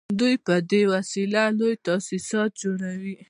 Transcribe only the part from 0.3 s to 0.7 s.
په